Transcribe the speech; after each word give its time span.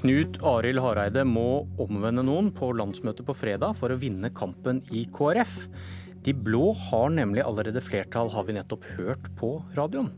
Knut 0.00 0.38
Arild 0.48 0.80
Hareide 0.80 1.26
må 1.28 1.66
omvende 1.82 2.22
noen 2.24 2.46
på 2.56 2.70
landsmøtet 2.72 3.26
på 3.28 3.34
fredag 3.36 3.74
for 3.76 3.92
å 3.92 3.98
vinne 4.00 4.30
kampen 4.32 4.78
i 4.96 5.02
KrF. 5.12 5.50
De 6.24 6.32
blå 6.32 6.70
har 6.86 7.10
nemlig 7.12 7.42
allerede 7.44 7.82
flertall, 7.84 8.30
har 8.32 8.46
vi 8.48 8.54
nettopp 8.56 8.86
hørt 8.94 9.28
på 9.36 9.50
radioen. 9.76 10.08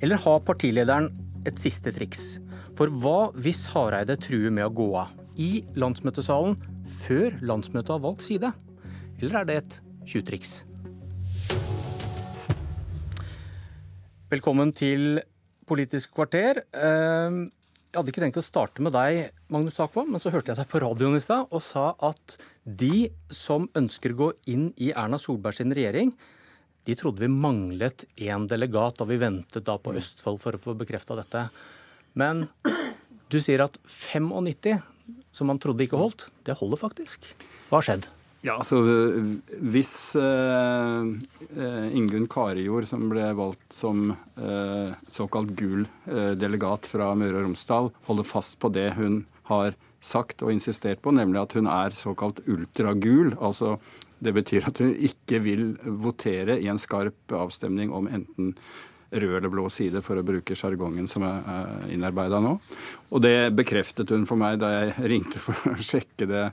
Eller 0.00 0.16
har 0.24 0.40
partilederen 0.48 1.10
et 1.44 1.60
siste 1.60 1.92
triks? 1.92 2.38
For 2.78 2.88
hva 2.88 3.28
hvis 3.36 3.66
Hareide 3.74 4.16
truer 4.16 4.48
med 4.48 4.64
å 4.64 4.72
gå 4.80 4.88
av 5.02 5.12
i 5.36 5.60
landsmøtesalen 5.76 6.56
før 7.02 7.36
landsmøtet 7.52 7.98
har 7.98 8.00
valgt 8.06 8.24
side? 8.24 8.54
Eller 9.20 9.42
er 9.42 9.50
det 9.50 9.58
et 9.60 9.78
tjuvtriks? 10.08 10.62
Velkommen 14.32 14.72
til 14.72 15.20
Politisk 15.68 16.16
kvarter. 16.16 16.62
Jeg 17.88 18.02
hadde 18.02 18.12
ikke 18.12 18.20
tenkt 18.20 18.36
å 18.36 18.44
starte 18.44 18.82
med 18.84 18.92
deg, 18.92 19.30
Magnus 19.48 19.78
Takvam, 19.78 20.10
men 20.12 20.20
så 20.20 20.28
hørte 20.28 20.52
jeg 20.52 20.58
deg 20.58 20.68
på 20.68 20.80
radioen 20.84 21.16
i 21.16 21.22
stad 21.24 21.48
og 21.56 21.62
sa 21.64 21.94
at 22.04 22.34
de 22.68 23.08
som 23.32 23.64
ønsker 23.80 24.12
å 24.12 24.18
gå 24.18 24.28
inn 24.52 24.66
i 24.76 24.90
Erna 24.92 25.16
Solberg 25.16 25.56
sin 25.56 25.72
regjering, 25.72 26.12
de 26.84 26.96
trodde 27.00 27.24
vi 27.24 27.30
manglet 27.32 28.04
én 28.20 28.44
delegat 28.50 29.00
da 29.00 29.06
vi 29.08 29.16
ventet 29.20 29.64
da 29.64 29.78
på 29.80 29.96
Østfold 29.96 30.36
for 30.42 30.58
å 30.58 30.60
få 30.60 30.76
bekrefta 30.76 31.16
dette. 31.16 31.46
Men 32.12 32.44
du 33.32 33.38
sier 33.40 33.64
at 33.64 33.80
95, 33.88 34.84
som 35.32 35.48
man 35.48 35.60
trodde 35.60 35.88
ikke 35.88 36.00
holdt, 36.00 36.28
det 36.44 36.60
holder 36.60 36.84
faktisk. 36.84 37.32
Hva 37.70 37.80
har 37.80 37.88
skjedd? 37.88 38.12
Ja, 38.46 38.54
altså 38.54 38.78
Hvis 39.66 39.92
uh, 40.14 41.08
Ingunn 41.90 42.28
Karijord, 42.30 42.86
som 42.86 43.08
ble 43.10 43.32
valgt 43.38 43.74
som 43.74 44.12
uh, 44.38 44.94
såkalt 45.10 45.56
gul 45.58 45.88
uh, 46.06 46.34
delegat 46.38 46.86
fra 46.86 47.10
Møre 47.18 47.40
og 47.40 47.48
Romsdal, 47.48 47.90
holder 48.06 48.28
fast 48.28 48.58
på 48.62 48.70
det 48.74 48.92
hun 48.98 49.24
har 49.50 49.74
sagt 50.04 50.44
og 50.46 50.52
insistert 50.54 51.02
på, 51.02 51.10
nemlig 51.14 51.40
at 51.42 51.56
hun 51.58 51.66
er 51.72 51.96
såkalt 51.98 52.44
ultragul. 52.46 53.34
altså 53.40 53.78
Det 54.22 54.34
betyr 54.36 54.70
at 54.70 54.78
hun 54.82 54.94
ikke 54.94 55.42
vil 55.42 55.64
votere 55.82 56.60
i 56.62 56.70
en 56.70 56.78
skarp 56.78 57.34
avstemning 57.34 57.90
om 57.90 58.06
enten 58.06 58.54
rød 59.10 59.36
eller 59.38 59.52
blå 59.52 59.66
side, 59.72 60.02
for 60.04 60.20
å 60.20 60.26
bruke 60.26 60.56
sjargongen 60.58 61.08
som 61.08 61.24
er 61.26 61.88
innarbeida 61.94 62.40
nå. 62.44 62.56
Og 63.12 63.22
det 63.24 63.50
bekreftet 63.56 64.12
hun 64.12 64.26
for 64.28 64.40
meg 64.40 64.60
da 64.60 64.72
jeg 64.74 64.96
ringte 65.14 65.42
for 65.42 65.72
å 65.72 65.76
sjekke 65.80 66.28
det 66.28 66.46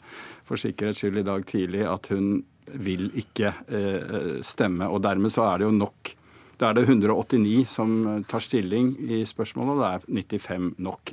for 0.46 0.62
sikkerhets 0.62 1.04
skyld 1.04 1.24
i 1.24 1.28
dag 1.28 1.48
tidlig, 1.50 1.84
at 1.90 2.12
hun 2.14 2.38
vil 2.82 3.10
ikke 3.20 3.52
eh, 3.68 4.38
stemme. 4.46 4.88
Og 4.90 5.04
dermed 5.06 5.34
så 5.34 5.46
er 5.50 5.62
det 5.62 5.68
jo 5.68 5.76
nok. 5.76 6.16
Da 6.56 6.70
er 6.70 6.78
det 6.78 6.86
189 6.88 7.66
som 7.68 7.96
tar 8.30 8.44
stilling 8.44 8.94
i 9.12 9.24
spørsmålet, 9.28 9.76
og 9.76 9.82
det 9.82 9.90
er 9.92 10.38
95 10.40 10.70
nok. 10.86 11.12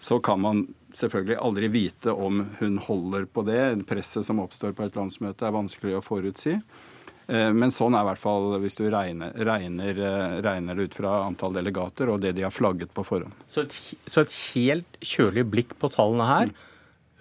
Så 0.00 0.18
kan 0.24 0.40
man 0.40 0.64
selvfølgelig 0.96 1.40
aldri 1.44 1.68
vite 1.68 2.14
om 2.14 2.40
hun 2.58 2.78
holder 2.86 3.26
på 3.28 3.44
det. 3.46 3.62
Presset 3.88 4.26
som 4.26 4.40
oppstår 4.40 4.72
på 4.72 4.86
et 4.86 4.96
landsmøte 4.96 5.44
er 5.44 5.54
vanskelig 5.54 5.98
å 5.98 6.04
forutsi. 6.04 6.56
Eh, 7.28 7.50
men 7.52 7.72
sånn 7.74 7.92
er 7.96 8.06
i 8.06 8.08
hvert 8.08 8.22
fall 8.22 8.54
hvis 8.62 8.78
du 8.80 8.86
regner, 8.88 9.34
regner, 9.36 9.98
eh, 10.00 10.38
regner 10.44 10.80
ut 10.80 10.94
fra 10.96 11.18
antall 11.26 11.58
delegater 11.58 12.08
og 12.08 12.22
det 12.24 12.32
de 12.38 12.46
har 12.46 12.54
flagget 12.54 12.94
på 12.96 13.04
forhånd. 13.04 13.36
Så 13.52 13.66
et, 13.66 13.76
så 14.08 14.24
et 14.24 14.36
helt 14.54 15.00
kjølig 15.04 15.44
blikk 15.52 15.76
på 15.80 15.90
tallene 15.92 16.28
her. 16.28 16.54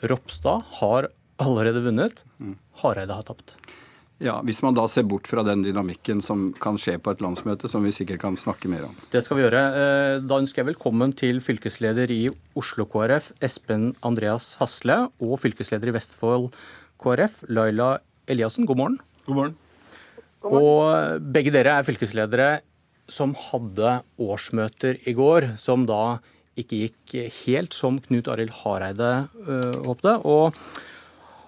Ropstad 0.08 0.64
har 0.80 1.09
allerede 1.44 1.83
vunnet. 1.83 2.23
Hareide 2.83 3.17
har 3.17 3.27
tapt. 3.27 3.58
Ja, 4.23 4.39
Hvis 4.41 4.64
man 4.66 4.73
da 4.73 4.88
ser 4.89 5.03
bort 5.05 5.27
fra 5.30 5.44
den 5.45 5.61
dynamikken 5.61 6.23
som 6.25 6.47
kan 6.58 6.80
skje 6.81 6.95
på 6.97 7.11
et 7.14 7.19
landsmøte, 7.21 7.69
som 7.69 7.83
vi 7.86 7.92
sikkert 7.94 8.23
kan 8.23 8.39
snakke 8.39 8.69
mer 8.71 8.88
om. 8.88 8.95
Det 9.14 9.21
skal 9.21 9.38
vi 9.38 9.44
gjøre. 9.44 9.61
Eh, 9.77 10.14
da 10.25 10.39
ønsker 10.42 10.64
jeg 10.64 10.71
velkommen 10.71 11.14
til 11.14 11.44
fylkesleder 11.44 12.09
i 12.16 12.23
Oslo 12.58 12.88
KrF, 12.89 13.30
Espen 13.45 13.92
Andreas 14.08 14.55
Hasle, 14.61 15.04
og 15.21 15.37
fylkesleder 15.43 15.92
i 15.92 15.98
Vestfold 15.99 16.49
KrF, 16.98 17.43
Laila 17.54 17.98
Eliassen. 18.26 18.65
God 18.65 18.81
morgen. 18.81 18.99
God 19.27 19.42
morgen. 19.43 19.58
Og 20.47 21.21
begge 21.33 21.53
dere 21.55 21.77
er 21.80 21.87
fylkesledere 21.87 22.49
som 23.08 23.33
hadde 23.39 24.02
årsmøter 24.19 24.99
i 25.08 25.13
går, 25.15 25.53
som 25.59 25.85
da 25.87 26.17
ikke 26.58 26.81
gikk 26.87 27.15
helt 27.45 27.75
som 27.77 27.99
Knut 28.03 28.27
Arild 28.31 28.53
Hareide 28.63 29.11
øh, 29.45 29.77
håpte. 29.86 30.17
Og 30.27 30.55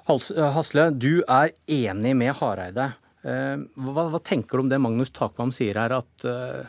Hasle, 0.10 0.90
du 0.98 1.22
er 1.28 1.54
enig 1.70 2.16
med 2.18 2.34
Hareide. 2.40 2.92
Uh, 3.20 3.66
hva, 3.76 4.08
hva, 4.14 4.20
tenker 4.24 4.58
du 4.58 4.64
om 4.64 4.70
det 4.72 4.80
Magnus 4.80 5.12
Takvam 5.12 5.52
sier 5.54 5.76
her, 5.78 5.92
at 6.00 6.24
uh, 6.26 6.64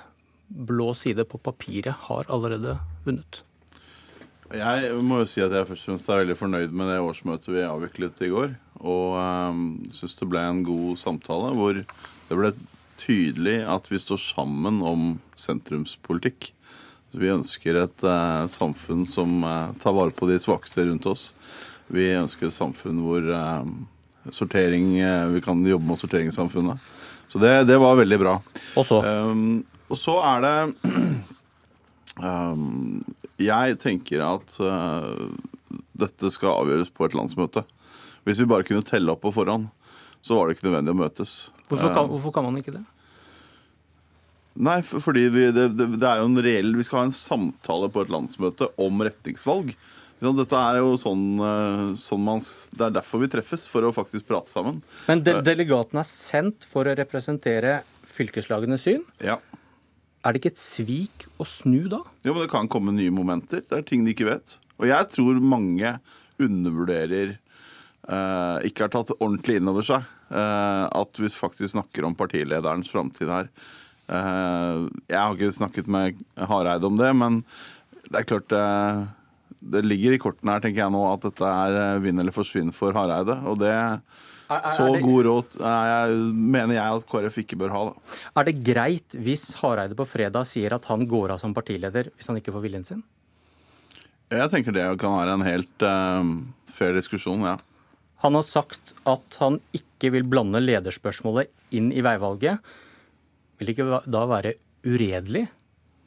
blå 0.50 0.90
side 0.98 1.22
på 1.30 1.38
papiret 1.38 1.94
har 2.08 2.26
allerede 2.26 2.74
vunnet? 3.06 3.44
Jeg 4.50 4.90
må 5.06 5.20
jo 5.22 5.28
si 5.30 5.44
at 5.44 5.54
jeg 5.54 5.68
først 5.68 5.86
og 5.86 5.92
fremst 5.92 6.10
er 6.10 6.24
veldig 6.24 6.36
fornøyd 6.40 6.74
med 6.74 6.90
det 6.90 6.98
årsmøtet 7.06 7.52
vi 7.54 7.62
avviklet 7.62 8.24
i 8.26 8.32
går. 8.32 8.56
Og 8.80 9.16
um, 9.20 9.64
syns 9.92 10.16
det 10.16 10.28
ble 10.30 10.42
en 10.44 10.62
god 10.64 11.00
samtale 11.00 11.52
hvor 11.56 11.76
det 11.80 12.38
ble 12.38 12.52
tydelig 13.00 13.60
at 13.68 13.88
vi 13.90 14.00
står 14.00 14.20
sammen 14.22 14.80
om 14.84 15.04
sentrumspolitikk. 15.38 16.50
Så 17.10 17.20
vi 17.20 17.32
ønsker 17.32 17.80
et 17.80 18.04
uh, 18.06 18.46
samfunn 18.50 19.06
som 19.10 19.40
uh, 19.44 19.72
tar 19.82 19.96
vare 19.96 20.14
på 20.14 20.28
de 20.30 20.38
svakeste 20.40 20.86
rundt 20.86 21.08
oss. 21.10 21.30
Vi 21.90 22.12
ønsker 22.14 22.48
et 22.48 22.56
samfunn 22.56 23.02
hvor 23.02 23.24
uh, 23.24 23.66
sortering 24.30 24.92
Vi 25.32 25.40
kan 25.42 25.64
jobbe 25.66 25.88
med 25.88 25.98
sorteringssamfunnet. 25.98 26.90
Så 27.30 27.38
det, 27.38 27.64
det 27.64 27.78
var 27.78 27.98
veldig 27.98 28.18
bra. 28.20 28.36
Og 28.76 28.86
så? 28.86 29.00
Um, 29.06 29.62
og 29.90 29.98
så 29.98 30.16
er 30.22 30.44
det 30.44 30.56
um, 32.18 33.04
jeg 33.50 33.78
tenker 33.82 34.24
at 34.26 34.56
uh, 34.62 35.30
dette 36.00 36.30
skal 36.34 36.64
avgjøres 36.64 36.90
på 36.94 37.06
et 37.06 37.14
landsmøte. 37.18 37.64
Hvis 38.30 38.40
vi 38.44 38.48
bare 38.50 38.66
kunne 38.66 38.86
telle 38.86 39.10
opp 39.10 39.24
på 39.24 39.34
forhånd, 39.34 39.68
så 40.22 40.36
var 40.36 40.46
det 40.46 40.56
ikke 40.56 40.68
nødvendig 40.68 40.94
å 40.94 41.00
møtes. 41.00 41.36
Hvorfor 41.66 41.94
kan, 41.94 42.10
hvorfor 42.10 42.34
kan 42.36 42.46
man 42.46 42.58
ikke 42.60 42.76
det? 42.76 42.84
Nei, 44.60 44.80
for, 44.86 45.02
fordi 45.02 45.24
vi, 45.32 45.46
det, 45.54 45.68
det, 45.78 46.04
er 46.04 46.20
jo 46.20 46.26
en 46.26 46.40
reell 46.42 46.72
Vi 46.74 46.84
skal 46.84 46.98
ha 46.98 47.06
en 47.06 47.14
samtale 47.14 47.86
på 47.94 48.02
et 48.02 48.10
landsmøte 48.12 48.66
om 48.82 49.02
retningsvalg. 49.06 49.72
Dette 50.20 50.58
er 50.58 50.80
jo 50.82 50.96
sånn, 51.00 51.22
sånn 51.96 52.24
man, 52.26 52.42
Det 52.76 52.88
er 52.90 52.96
derfor 52.98 53.22
vi 53.22 53.30
treffes, 53.32 53.64
for 53.70 53.86
å 53.88 53.92
faktisk 53.96 54.26
prate 54.28 54.52
sammen. 54.52 54.82
Men 55.08 55.22
de, 55.24 55.38
delegaten 55.46 56.02
er 56.02 56.08
sendt 56.08 56.66
for 56.68 56.90
å 56.90 56.96
representere 56.98 57.80
fylkeslagenes 58.10 58.84
syn? 58.84 59.06
Ja. 59.24 59.38
Er 60.20 60.34
det 60.34 60.42
ikke 60.42 60.52
et 60.52 60.60
svik 60.60 61.24
å 61.40 61.46
snu 61.48 61.86
da? 61.88 62.02
Jo, 62.26 62.34
men 62.34 62.44
Det 62.44 62.52
kan 62.52 62.68
komme 62.68 62.92
nye 62.92 63.14
momenter. 63.14 63.64
Det 63.64 63.78
er 63.78 63.86
ting 63.88 64.04
de 64.04 64.12
ikke 64.12 64.28
vet. 64.28 64.58
Og 64.76 64.90
jeg 64.90 65.08
tror 65.14 65.40
mange 65.40 65.94
undervurderer 66.40 67.32
eh, 67.32 67.38
Ikke 68.66 68.86
har 68.86 68.92
tatt 68.94 69.12
ordentlig 69.18 69.58
inn 69.60 69.68
over 69.70 69.84
seg 69.86 70.06
eh, 70.32 70.86
at 70.88 71.20
vi 71.20 71.28
faktisk 71.30 71.74
snakker 71.74 72.06
om 72.08 72.16
partilederens 72.18 72.90
framtid 72.90 73.30
her. 73.30 73.50
Eh, 74.10 74.88
jeg 75.10 75.20
har 75.20 75.36
ikke 75.36 75.54
snakket 75.54 75.90
med 75.90 76.18
Hareide 76.50 76.88
om 76.88 76.98
det, 76.98 77.10
men 77.14 77.42
det 78.10 78.22
er 78.22 78.26
klart 78.26 78.54
eh, 78.56 79.04
Det 79.60 79.84
ligger 79.84 80.16
i 80.16 80.18
kortene 80.22 80.56
her, 80.56 80.64
tenker 80.64 80.82
jeg 80.82 80.94
nå, 80.94 81.04
at 81.12 81.28
dette 81.28 81.46
er 81.46 81.78
eh, 81.84 82.00
vinn 82.02 82.18
eller 82.22 82.34
forsvinn 82.34 82.74
for 82.74 82.96
Hareide. 82.96 83.38
Og 83.50 83.60
det 83.62 83.76
så 84.50 84.88
god 84.98 85.26
råd 85.28 85.52
mener 86.34 86.72
jeg 86.74 86.96
at 86.96 87.04
KrF 87.06 87.36
ikke 87.44 87.58
bør 87.60 87.70
ha. 87.70 87.82
Da. 87.86 88.16
Er 88.40 88.48
det 88.48 88.54
greit 88.66 89.14
hvis 89.14 89.44
Hareide 89.60 89.94
på 89.94 90.08
fredag 90.10 90.48
sier 90.50 90.74
at 90.74 90.88
han 90.90 91.04
går 91.06 91.36
av 91.36 91.38
som 91.38 91.54
partileder 91.54 92.10
hvis 92.16 92.26
han 92.32 92.40
ikke 92.40 92.56
får 92.56 92.64
viljen 92.64 92.88
sin? 92.88 93.04
Jeg 94.34 94.50
tenker 94.50 94.74
det 94.74 94.88
kan 94.98 95.14
være 95.14 95.36
en 95.36 95.46
helt 95.46 95.86
uh, 95.86 96.32
fair 96.66 96.98
diskusjon, 96.98 97.46
ja. 97.46 97.54
Han 98.20 98.36
har 98.36 98.44
sagt 98.44 98.94
at 99.08 99.40
han 99.40 99.58
ikke 99.76 100.12
vil 100.14 100.26
blande 100.28 100.60
lederspørsmålet 100.62 101.50
inn 101.76 101.88
i 101.92 102.02
veivalget. 102.04 102.60
Vil 103.58 103.68
det 103.68 103.76
ikke 103.76 104.00
da 104.04 104.24
være 104.28 104.54
uredelig 104.84 105.46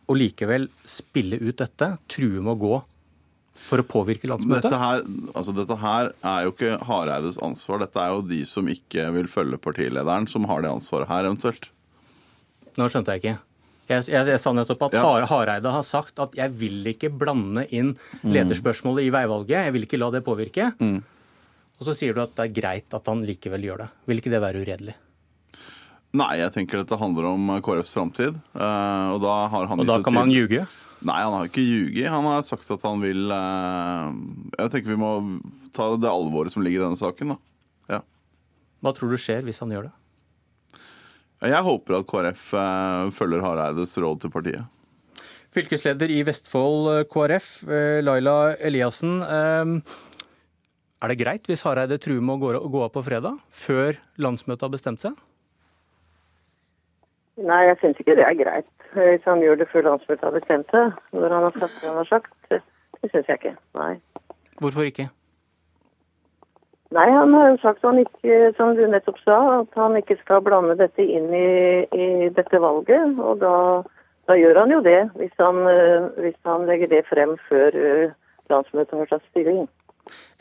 å 0.10 0.18
likevel 0.18 0.68
spille 0.90 1.40
ut 1.42 1.62
dette, 1.62 1.96
true 2.12 2.42
med 2.42 2.56
å 2.56 2.60
gå 2.62 2.74
for 3.64 3.82
å 3.82 3.86
påvirke 3.88 4.30
landsmøtet? 4.30 4.68
Dette 4.68 4.82
her, 4.82 5.06
altså 5.34 5.56
dette 5.56 5.78
her 5.80 6.12
er 6.34 6.46
jo 6.46 6.54
ikke 6.54 6.78
Hareides 6.90 7.40
ansvar. 7.46 7.82
Dette 7.86 8.02
er 8.02 8.14
jo 8.14 8.26
de 8.28 8.42
som 8.50 8.70
ikke 8.70 9.08
vil 9.16 9.30
følge 9.32 9.62
partilederen, 9.62 10.28
som 10.30 10.46
har 10.50 10.66
det 10.66 10.74
ansvaret 10.74 11.10
her, 11.10 11.30
eventuelt. 11.30 11.70
Nå 12.78 12.90
skjønte 12.90 13.16
jeg 13.16 13.24
ikke. 13.24 13.36
Jeg, 13.90 14.06
jeg, 14.08 14.28
jeg 14.32 14.40
sa 14.40 14.54
nettopp 14.56 14.86
at 14.88 14.96
ja. 14.96 15.08
Hareide 15.28 15.72
har 15.76 15.84
sagt 15.84 16.20
at 16.24 16.36
'jeg 16.38 16.54
vil 16.56 16.86
ikke 16.88 17.12
blande 17.12 17.66
inn 17.76 17.94
lederspørsmålet 18.24 19.10
i 19.10 19.12
veivalget'. 19.12 19.68
Jeg 19.68 19.74
vil 19.76 19.88
ikke 19.88 20.00
la 20.00 20.10
det 20.14 20.24
påvirke. 20.26 20.72
Mm. 20.80 21.02
Og 21.80 21.88
så 21.88 21.96
sier 21.98 22.14
du 22.16 22.22
at 22.24 22.36
det 22.38 22.46
er 22.50 22.54
greit 22.62 22.94
at 22.96 23.10
han 23.10 23.24
likevel 23.28 23.66
gjør 23.66 23.84
det. 23.86 23.90
Vil 24.10 24.22
ikke 24.22 24.32
det 24.34 24.42
være 24.44 24.62
uredelig? 24.64 24.94
Nei, 26.14 26.30
jeg 26.38 26.54
tenker 26.54 26.78
dette 26.84 26.98
handler 27.02 27.26
om 27.32 27.48
KrFs 27.66 27.94
framtid. 27.96 28.36
Eh, 28.54 29.08
og 29.16 29.20
da 29.24 29.38
har 29.50 29.70
han 29.72 29.82
Og 29.82 29.88
da 29.90 29.96
kan 30.06 30.14
man 30.14 30.30
ljuge? 30.34 30.68
Nei, 31.04 31.18
han 31.20 31.34
har 31.34 31.50
ikke 31.50 31.64
ljuget. 31.66 32.12
Han 32.14 32.28
har 32.30 32.46
sagt 32.46 32.70
at 32.72 32.86
han 32.86 33.02
vil 33.04 33.34
eh, 33.34 34.12
Jeg 34.60 34.74
tenker 34.76 34.94
vi 34.94 35.00
må 35.02 35.10
ta 35.74 35.90
det 35.98 36.12
alvoret 36.12 36.54
som 36.54 36.62
ligger 36.64 36.84
i 36.84 36.86
denne 36.86 37.00
saken. 37.00 37.34
da. 37.34 37.98
Ja. 37.98 38.00
Hva 38.86 38.94
tror 38.94 39.10
du 39.10 39.18
skjer 39.18 39.42
hvis 39.48 39.64
han 39.66 39.74
gjør 39.74 39.90
det? 39.90 39.94
Jeg 41.44 41.66
håper 41.66 41.98
at 41.98 42.08
KrF 42.08 42.46
eh, 42.62 43.10
følger 43.18 43.44
Hareides 43.44 43.98
råd 44.00 44.22
til 44.24 44.32
partiet. 44.32 44.70
Fylkesleder 45.54 46.10
i 46.10 46.22
Vestfold 46.26 47.04
KrF, 47.14 47.50
Laila 48.02 48.56
Eliassen. 48.58 49.20
Er 51.04 51.12
det 51.12 51.20
greit 51.20 51.50
hvis 51.52 51.66
Hareide 51.68 51.98
truer 52.00 52.24
med 52.24 52.40
å 52.40 52.62
gå 52.72 52.82
av 52.86 52.94
på 52.96 53.02
fredag, 53.04 53.42
før 53.52 53.98
landsmøtet 54.24 54.64
har 54.64 54.72
bestemt 54.72 55.04
seg? 55.04 55.18
Nei, 57.44 57.66
jeg 57.68 57.80
syns 57.82 58.00
ikke 58.00 58.16
det 58.16 58.24
er 58.24 58.38
greit. 58.40 58.70
Hvis 58.94 59.26
han 59.28 59.42
gjør 59.44 59.60
det 59.60 59.68
før 59.74 59.90
landsmøtet 59.90 60.24
har 60.24 60.38
bestemt 60.38 60.72
seg, 60.72 60.96
når 61.12 61.36
han 61.36 61.48
har 61.50 61.58
sagt 61.58 61.82
det 61.82 61.90
han 61.90 62.00
har 62.00 62.08
sagt. 62.08 62.32
Det 62.54 63.12
syns 63.12 63.28
jeg 63.28 63.42
ikke. 63.42 63.54
Nei. 63.76 63.92
Hvorfor 64.62 64.88
ikke? 64.88 65.10
Nei, 66.94 67.10
han 67.10 67.34
har 67.34 67.50
jo 67.50 67.60
sagt 67.66 67.84
han 67.84 68.00
ikke, 68.00 68.54
som 68.56 68.76
du 68.78 68.86
nettopp 68.88 69.20
sa, 69.26 69.38
at 69.60 69.76
han 69.82 69.98
ikke 70.00 70.20
skal 70.22 70.44
blande 70.46 70.78
dette 70.80 71.04
inn 71.04 71.32
i, 71.36 71.84
i 71.90 72.32
dette 72.38 72.64
valget. 72.64 73.18
Og 73.18 73.42
da, 73.44 73.56
da, 74.30 74.40
gjør 74.40 74.62
han 74.62 74.76
jo 74.78 74.84
det, 74.86 75.00
hvis 75.20 75.34
han, 75.42 75.66
eh, 75.68 76.12
hvis 76.22 76.38
han, 76.48 76.68
legger 76.70 76.96
det 76.96 77.04
frem 77.10 77.34
før 77.50 77.76
eh, 77.76 78.14
landsmøtet 78.54 79.02
har 79.02 79.18
tatt 79.18 79.32
stilling. 79.34 79.66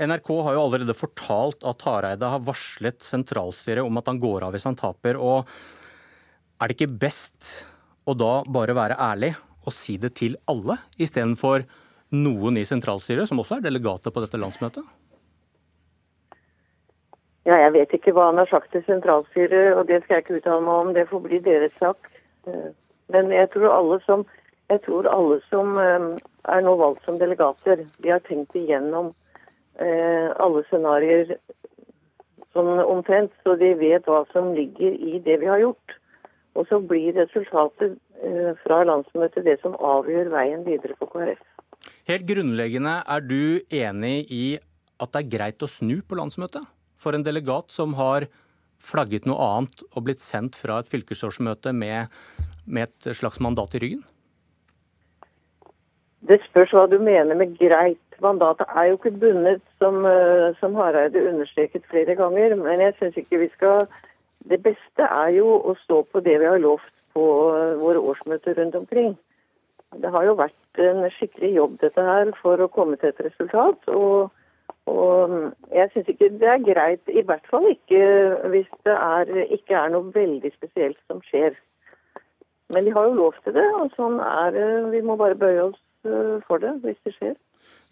NRK 0.01 0.29
har 0.43 0.57
jo 0.57 0.65
allerede 0.65 0.97
fortalt 0.97 1.65
at 1.69 1.85
Hareide 1.87 2.31
har 2.33 2.45
varslet 2.47 3.05
sentralstyret 3.05 3.85
om 3.85 4.01
at 4.01 4.09
han 4.09 4.21
går 4.23 4.47
av 4.47 4.57
hvis 4.57 4.67
han 4.69 4.79
taper. 4.79 5.19
og 5.21 5.49
Er 6.61 6.69
det 6.69 6.79
ikke 6.79 6.99
best 7.05 7.69
å 8.09 8.15
da 8.19 8.43
bare 8.49 8.77
være 8.77 8.99
ærlig 8.99 9.35
og 9.63 9.75
si 9.77 9.97
det 10.01 10.15
til 10.19 10.35
alle, 10.51 10.79
istedenfor 10.99 11.63
noen 12.13 12.59
i 12.59 12.67
sentralstyret, 12.67 13.29
som 13.29 13.39
også 13.39 13.61
er 13.61 13.69
delegater 13.69 14.11
på 14.11 14.25
dette 14.25 14.41
landsmøtet? 14.41 14.83
Ja, 17.47 17.57
Jeg 17.59 17.73
vet 17.75 17.95
ikke 17.95 18.13
hva 18.15 18.29
han 18.31 18.39
har 18.39 18.51
sagt 18.51 18.71
til 18.73 18.85
sentralstyret, 18.87 19.75
og 19.75 19.87
det 19.87 20.03
skal 20.03 20.19
jeg 20.19 20.25
ikke 20.25 20.37
uttale 20.39 20.63
meg 20.63 20.75
om. 20.75 20.93
Det 20.95 21.09
får 21.11 21.23
bli 21.25 21.41
deres 21.43 21.75
sak. 21.79 22.11
Eh, 22.47 22.71
men 23.15 23.33
jeg 23.35 23.51
tror 23.55 23.71
alle 23.75 23.99
som, 24.07 24.23
tror 24.87 25.09
alle 25.11 25.41
som 25.49 25.79
eh, 25.79 26.07
er 26.55 26.63
nå 26.63 26.77
valgt 26.79 27.05
som 27.07 27.19
delegater, 27.19 27.83
de 27.99 28.15
har 28.15 28.23
tenkt 28.29 28.55
igjennom 28.59 29.11
alle 29.83 30.63
scenarioer 30.69 31.37
sånn 32.53 32.71
omtrent, 32.85 33.33
så 33.45 33.57
de 33.61 33.73
vet 33.81 34.07
hva 34.09 34.23
som 34.33 34.53
ligger 34.57 34.93
i 34.93 35.21
det 35.25 35.39
vi 35.41 35.49
har 35.49 35.63
gjort. 35.63 35.97
Og 36.59 36.69
så 36.69 36.83
blir 36.85 37.17
resultatet 37.17 37.97
fra 38.63 38.83
landsmøtet 38.85 39.47
det 39.47 39.57
som 39.63 39.79
avgjør 39.79 40.29
veien 40.35 40.67
videre 40.67 40.99
for 40.99 41.09
KrF. 41.15 41.41
Helt 42.11 42.29
grunnleggende, 42.29 42.99
er 43.09 43.25
du 43.25 43.65
enig 43.73 44.17
i 44.29 44.45
at 45.03 45.15
det 45.15 45.23
er 45.23 45.33
greit 45.33 45.65
å 45.65 45.71
snu 45.71 45.97
på 46.05 46.19
landsmøtet? 46.21 46.69
for 47.03 47.17
en 47.17 47.27
delegat 47.27 47.75
som 47.75 47.97
har 47.99 48.29
flagget 48.83 49.27
noe 49.29 49.43
annet 49.57 49.85
og 49.93 50.07
blitt 50.07 50.23
sendt 50.23 50.59
fra 50.59 50.81
et 50.83 50.91
fylkesårsmøte 50.91 51.75
med, 51.75 52.11
med 52.67 52.91
et 52.91 53.19
slags 53.19 53.43
mandat 53.43 53.77
i 53.79 53.83
ryggen? 53.83 54.07
Det 56.23 56.39
spørs 56.47 56.75
hva 56.75 56.87
du 56.91 56.99
mener 57.03 57.39
med 57.39 57.57
greit. 57.59 58.12
Mandatet 58.21 58.67
er 58.77 58.85
jo 58.91 58.99
ikke 58.99 59.19
bundet, 59.21 59.63
som, 59.79 60.05
eh, 60.07 60.55
som 60.61 60.75
Hareide 60.75 61.29
understreket 61.29 61.87
flere 61.91 62.15
ganger. 62.15 62.57
Men 62.57 62.81
jeg 62.81 62.95
syns 62.99 63.17
ikke 63.17 63.39
vi 63.39 63.51
skal 63.57 63.87
Det 64.43 64.59
beste 64.59 65.07
er 65.07 65.29
jo 65.37 65.47
å 65.71 65.77
stå 65.85 66.01
på 66.03 66.19
det 66.21 66.41
vi 66.41 66.47
har 66.51 66.59
lovt 66.59 66.91
på 67.15 67.23
eh, 67.55 67.79
våre 67.79 68.01
årsmøter 68.03 68.59
rundt 68.59 68.75
omkring. 68.75 69.13
Det 69.95 70.11
har 70.11 70.25
jo 70.25 70.35
vært 70.35 70.81
en 70.83 71.05
skikkelig 71.15 71.53
jobb 71.55 71.77
dette 71.79 72.03
her 72.03 72.33
for 72.43 72.59
å 72.59 72.67
komme 72.67 72.97
til 72.97 73.13
et 73.13 73.21
resultat. 73.23 73.79
og 73.87 74.33
og 74.87 75.31
mm, 75.31 75.53
jeg 75.75 75.91
syns 75.93 76.09
ikke 76.09 76.31
det 76.41 76.49
er 76.49 76.65
greit, 76.67 77.03
i 77.09 77.23
hvert 77.23 77.47
fall 77.51 77.69
ikke 77.71 78.01
hvis 78.51 78.71
det 78.85 78.97
er, 78.97 79.31
ikke 79.55 79.77
er 79.79 79.93
noe 79.95 80.11
veldig 80.15 80.51
spesielt 80.57 80.99
som 81.07 81.23
skjer. 81.29 81.55
Men 82.73 82.85
de 82.85 82.93
har 82.93 83.05
jo 83.05 83.15
lov 83.15 83.39
til 83.45 83.55
det, 83.55 83.69
og 83.79 83.93
sånn 83.97 84.19
er 84.25 84.51
det. 84.57 84.69
Vi 84.95 85.03
må 85.07 85.17
bare 85.21 85.39
bøye 85.39 85.69
oss 85.69 85.81
eh, 86.09 86.39
for 86.49 86.63
det 86.63 86.73
hvis 86.83 86.99
det 87.07 87.15
skjer. 87.19 87.37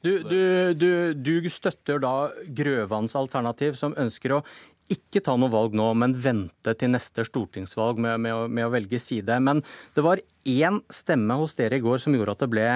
Du, 0.01 0.13
du, 0.25 0.41
du, 0.75 0.91
du 1.13 1.49
støtter 1.53 2.01
da 2.01 2.31
Grøvans 2.57 3.17
alternativ, 3.19 3.75
som 3.77 3.97
ønsker 4.01 4.39
å 4.39 4.45
ikke 4.91 5.21
ta 5.23 5.37
noe 5.39 5.53
valg 5.53 5.77
nå, 5.77 5.93
men 5.95 6.17
vente 6.19 6.73
til 6.75 6.91
neste 6.91 7.23
stortingsvalg 7.29 8.01
med, 8.03 8.19
med, 8.25 8.49
med 8.51 8.67
å 8.67 8.73
velge 8.73 8.99
side. 8.99 9.37
Men 9.45 9.61
det 9.95 10.03
var 10.03 10.23
én 10.49 10.81
stemme 10.91 11.37
hos 11.39 11.55
dere 11.59 11.79
i 11.79 11.85
går 11.85 12.03
som 12.03 12.17
gjorde 12.17 12.35
at 12.35 12.43
det 12.43 12.51
ble 12.51 12.67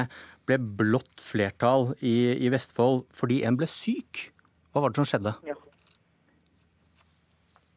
ble 0.48 0.58
blått 0.78 1.22
flertall 1.24 1.92
i, 2.04 2.34
i 2.36 2.50
Vestfold 2.52 3.04
fordi 3.14 3.42
en 3.48 3.58
ble 3.58 3.68
syk. 3.70 4.28
Hva 4.72 4.84
var 4.84 4.92
det 4.92 5.00
som 5.00 5.08
skjedde? 5.08 5.34
Ja. 5.48 5.56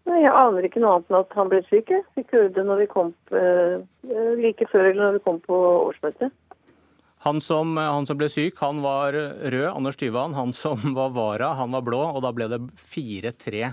Jeg 0.07 0.31
aner 0.31 0.63
ikke 0.63 0.79
noe 0.79 0.97
annet 0.97 1.09
enn 1.11 1.19
at 1.19 1.33
han 1.35 1.49
ble 1.51 1.59
syk. 1.67 1.91
Jeg 1.91 2.03
fikk 2.15 2.33
det 2.55 2.63
når 2.63 2.83
vi 2.83 2.87
kom, 2.91 3.09
eh, 3.35 3.83
like 4.39 4.67
før 4.71 4.87
eller 4.87 5.01
når 5.03 5.17
vi 5.17 5.23
kom 5.25 5.39
på 5.43 5.57
årsmøtet. 5.89 6.31
Han 7.27 7.41
som, 7.43 7.75
han 7.75 8.05
som, 8.07 8.15
ble 8.15 8.29
syk, 8.31 8.55
han 8.63 8.79
var 8.79 9.11
rød, 9.11 9.67
Anders 9.73 9.97
Tyvand. 9.99 10.37
Han 10.37 10.53
som 10.55 10.79
var 10.99 11.11
vara, 11.15 11.51
han 11.59 11.75
var 11.75 11.83
blå. 11.83 11.99
Og 12.15 12.23
da 12.23 12.31
ble 12.35 12.47
det 12.53 12.61
4-3 12.79 13.65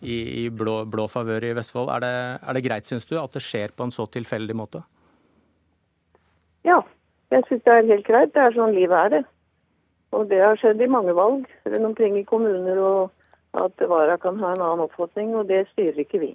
i, 0.00 0.16
i, 0.16 0.48
blå, 0.50 0.80
blå 0.90 1.06
favør 1.10 1.46
i 1.46 1.54
Vestfold. 1.54 1.92
Er 1.94 2.02
det, 2.02 2.14
er 2.42 2.58
det 2.58 2.64
greit, 2.66 2.90
syns 2.90 3.06
du, 3.06 3.14
at 3.20 3.36
det 3.36 3.44
skjer 3.46 3.74
på 3.76 3.86
en 3.86 3.94
så 3.94 4.08
tilfeldig 4.10 4.56
måte? 4.58 4.82
Ja, 6.66 6.80
jeg 7.30 7.46
syns 7.46 7.62
det 7.62 7.76
er 7.76 7.92
helt 7.92 8.08
greit. 8.08 8.34
Det 8.34 8.42
er 8.42 8.56
sånn 8.56 8.74
livet 8.74 8.98
er, 8.98 9.14
det. 9.14 9.22
Og 10.16 10.26
det 10.30 10.42
har 10.42 10.58
skjedd 10.58 10.82
i 10.82 10.90
mange 10.90 11.14
valg 11.14 11.46
rundt 11.66 11.90
omkring 11.92 12.18
i 12.18 12.26
kommuner, 12.26 12.80
og 12.82 13.62
at 13.62 13.86
vara 13.88 14.18
kan 14.20 14.38
ha 14.42 14.52
en 14.54 14.64
annen 14.64 14.84
oppfatning, 14.86 15.32
og 15.38 15.46
det 15.50 15.64
styrer 15.72 16.02
ikke 16.02 16.22
vi. 16.22 16.32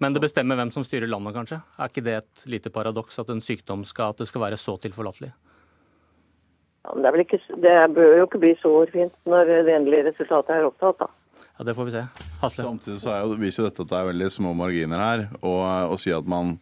Men 0.00 0.16
det 0.16 0.22
bestemmer 0.24 0.56
hvem 0.56 0.72
som 0.72 0.84
styrer 0.84 1.10
landet, 1.10 1.36
kanskje? 1.36 1.60
Er 1.76 1.92
ikke 1.92 2.04
det 2.04 2.16
et 2.22 2.44
lite 2.48 2.72
paradoks 2.72 3.20
at 3.20 3.30
en 3.32 3.42
sykdom 3.44 3.84
skal, 3.88 4.14
at 4.14 4.22
det 4.22 4.28
skal 4.30 4.48
være 4.48 4.58
så 4.60 4.78
tilforlatelig? 4.80 5.32
Ja, 6.84 6.94
men 6.94 7.04
det, 7.04 7.24
ikke, 7.26 7.40
det, 7.60 7.72
bør 7.96 8.14
jo 8.18 8.26
ikke 8.26 8.42
bli 8.42 8.52
så 8.60 8.72
hårfint 8.72 9.16
når 9.28 9.50
det 9.66 9.74
endelige 9.74 10.10
resultatet 10.10 10.54
er 10.56 10.68
opptatt, 10.68 11.02
da. 11.02 11.10
Ja, 11.58 11.64
Det 11.68 11.74
får 11.76 11.88
vi 11.90 11.96
se. 11.96 12.04
Hasle. 12.40 12.64
Samtidig 12.64 13.00
så 13.02 13.16
jo, 13.20 13.34
viser 13.40 13.62
jo 13.62 13.68
dette 13.68 13.84
at 13.84 13.90
det 13.90 13.98
er 13.98 14.12
veldig 14.14 14.30
små 14.32 14.54
marginer 14.56 15.02
her. 15.02 15.26
Og 15.44 15.92
å 15.92 15.98
si 16.00 16.12
at 16.16 16.28
man 16.28 16.56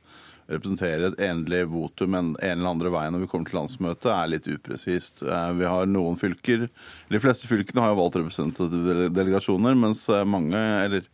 representerer 0.49 1.11
et 1.11 1.21
endelig 1.29 1.67
votum 1.71 2.17
en, 2.17 2.31
en 2.41 2.55
eller 2.55 2.71
andre 2.71 2.93
veien 2.93 3.15
når 3.15 3.25
vi 3.25 3.31
kommer 3.31 3.51
til 3.51 3.59
landsmøtet, 3.61 4.09
er 4.11 4.33
litt 4.33 4.49
upresist. 4.51 5.23
Eh, 5.23 5.51
vi 5.61 5.69
har 5.69 5.91
noen 5.91 6.17
fylker 6.19 6.67
De 7.13 7.21
fleste 7.23 7.51
fylkene 7.51 7.85
har 7.85 7.93
jo 7.93 8.01
valgt 8.01 8.19
representative 8.19 9.11
delegasjoner, 9.15 9.77
mens 9.79 10.07
eh, 10.09 10.25
mange, 10.29 10.59
eller 10.59 11.07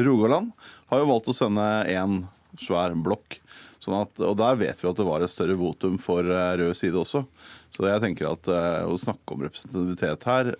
Rogaland, 0.00 0.50
har 0.90 1.02
jo 1.02 1.10
valgt 1.10 1.30
å 1.30 1.36
sende 1.36 1.64
én 1.92 2.24
svær 2.60 2.96
blokk. 2.98 3.38
Sånn 3.80 4.02
at, 4.02 4.20
og 4.20 4.36
der 4.36 4.58
vet 4.60 4.82
vi 4.82 4.90
at 4.90 4.98
det 4.98 5.06
var 5.06 5.24
et 5.24 5.32
større 5.32 5.56
votum 5.60 5.96
for 6.02 6.26
eh, 6.26 6.56
rød 6.60 6.76
side 6.76 6.98
også. 7.00 7.24
Så 7.74 7.86
jeg 7.86 8.02
tenker 8.02 8.32
at 8.32 8.48
å 8.50 8.96
snakke 8.98 9.36
om 9.36 9.44
representativitet 9.46 10.26
her, 10.26 10.50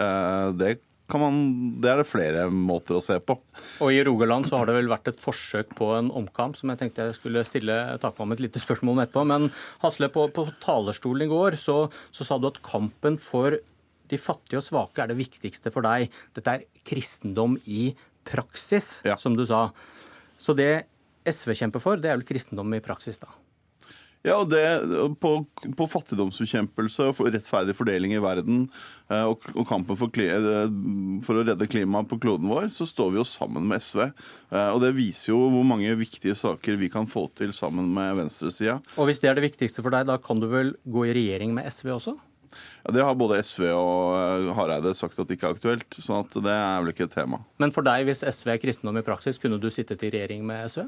det 0.55 0.77
man, 1.19 1.39
det 1.81 1.91
er 1.91 2.01
det 2.01 2.09
flere 2.09 2.45
måter 2.53 2.99
å 2.99 3.03
se 3.03 3.17
på. 3.19 3.35
Og 3.83 3.95
I 3.95 4.03
Rogaland 4.07 4.47
så 4.47 4.61
har 4.61 4.69
det 4.69 4.77
vel 4.77 4.91
vært 4.91 5.11
et 5.11 5.19
forsøk 5.19 5.73
på 5.79 5.91
en 5.97 6.11
omkamp 6.15 6.59
som 6.59 6.71
jeg 6.71 6.83
tenkte 6.83 7.09
jeg 7.09 7.17
skulle 7.17 7.45
stille 7.47 7.79
ta 8.03 8.13
på 8.15 8.27
meg 8.29 8.39
et 8.39 8.47
lite 8.47 8.63
spørsmål 8.63 8.95
om 8.95 9.03
etterpå. 9.05 9.25
Men 9.33 9.49
Hasle, 9.83 10.11
på, 10.13 10.29
på 10.37 10.47
talerstolen 10.63 11.27
i 11.27 11.31
går 11.33 11.59
så, 11.61 11.81
så 12.15 12.27
sa 12.27 12.39
du 12.39 12.51
at 12.51 12.63
kampen 12.67 13.19
for 13.21 13.59
de 14.11 14.19
fattige 14.19 14.61
og 14.61 14.67
svake 14.67 15.03
er 15.03 15.11
det 15.11 15.19
viktigste 15.21 15.73
for 15.75 15.87
deg. 15.87 16.11
Dette 16.37 16.57
er 16.57 16.67
kristendom 16.87 17.57
i 17.65 17.91
praksis, 18.27 19.01
ja. 19.07 19.17
som 19.21 19.39
du 19.39 19.47
sa. 19.49 19.69
Så 20.41 20.55
det 20.59 20.87
SV 21.29 21.55
kjemper 21.63 21.83
for, 21.83 22.01
det 22.01 22.11
er 22.11 22.19
vel 22.19 22.29
kristendom 22.29 22.75
i 22.77 22.83
praksis, 22.85 23.21
da? 23.23 23.31
Ja, 24.21 24.35
og 24.37 24.51
det, 24.53 24.61
på, 25.23 25.31
på 25.79 25.87
fattigdomsbekjempelse 25.89 27.07
og 27.09 27.21
rettferdig 27.33 27.73
fordeling 27.79 28.13
i 28.13 28.21
verden 28.21 28.67
eh, 29.09 29.25
og, 29.25 29.47
og 29.55 29.65
kampen 29.69 29.97
for, 29.97 30.13
eh, 30.21 30.67
for, 31.25 31.41
å 31.41 31.45
redde 31.49 31.69
klimaet 31.71 32.11
på 32.11 32.19
kloden 32.21 32.51
vår, 32.53 32.69
så 32.75 32.85
står 32.89 33.15
vi 33.15 33.21
jo 33.23 33.25
sammen 33.25 33.65
med 33.71 33.81
SV. 33.81 34.11
Eh, 34.11 34.69
og 34.75 34.83
det 34.85 34.93
viser 34.99 35.33
jo 35.33 35.41
hvor 35.55 35.65
mange 35.65 35.95
viktige 35.97 36.37
saker 36.37 36.77
vi 36.83 36.91
kan 36.93 37.09
få 37.09 37.31
til 37.39 37.55
sammen 37.57 37.89
med 37.97 38.19
venstresida. 38.21 38.77
Og 39.01 39.09
hvis 39.09 39.23
det 39.25 39.33
er 39.33 39.41
det 39.41 39.47
viktigste 39.49 39.85
for 39.87 39.97
deg, 39.97 40.11
da 40.11 40.19
kan 40.21 40.43
du 40.43 40.51
vel 40.53 40.75
gå 40.85 41.07
i 41.09 41.17
regjering 41.17 41.57
med 41.57 41.73
SV 41.73 41.95
også? 41.97 42.19
Ja, 42.85 42.93
Det 42.93 43.05
har 43.07 43.17
både 43.17 43.41
SV 43.41 43.71
og 43.73 44.53
Hareide 44.59 44.93
sagt 44.99 45.17
at 45.17 45.29
det 45.29 45.39
ikke 45.39 45.49
er 45.49 45.57
aktuelt. 45.57 45.97
sånn 45.97 46.27
at 46.27 46.37
det 46.45 46.53
er 46.53 46.79
vel 46.83 46.93
ikke 46.93 47.09
et 47.09 47.17
tema. 47.17 47.41
Men 47.63 47.73
for 47.73 47.87
deg, 47.87 48.05
hvis 48.09 48.21
SV 48.27 48.53
er 48.53 48.61
kristendom 48.61 49.01
i 49.01 49.07
praksis, 49.07 49.41
kunne 49.41 49.61
du 49.63 49.71
sittet 49.73 50.05
i 50.05 50.13
regjering 50.13 50.45
med 50.45 50.69
SV? 50.69 50.85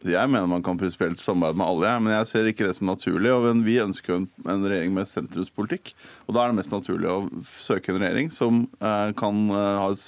Jeg 0.00 0.32
mener 0.32 0.48
man 0.48 0.62
kan 0.64 0.78
prinsipielt 0.80 1.20
samarbeide 1.20 1.58
med 1.60 1.66
alle, 1.68 1.90
men 2.00 2.14
jeg 2.14 2.28
ser 2.30 2.46
ikke 2.48 2.70
det 2.70 2.76
som 2.78 2.88
naturlig. 2.88 3.32
og 3.34 3.64
Vi 3.66 3.76
ønsker 3.82 4.16
en, 4.16 4.28
regjering 4.48 4.94
med 4.96 5.08
sentrumspolitikk. 5.08 5.92
og 6.26 6.34
Da 6.34 6.44
er 6.44 6.48
det 6.48 6.56
mest 6.56 6.72
naturlig 6.72 7.10
å 7.10 7.28
søke 7.44 7.92
en 7.92 8.00
regjering 8.00 8.32
som 8.32 8.62
eh, 8.80 9.12
kan 9.12 9.42
eh, 9.52 9.98